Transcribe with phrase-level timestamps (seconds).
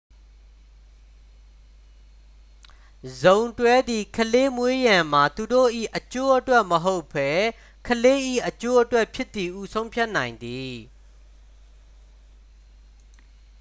[3.21, 7.29] စုံတွဲသည် ကလေးမွေးရန်မှာ သူတို့၏အကျိုးအတွက်မဟုတ်ဘဲ
[7.87, 10.75] ကလေး၏အကျိုးအတွက်ဖြစ်သည်ဟု ဆုံးဖြတ်နိုင်သည်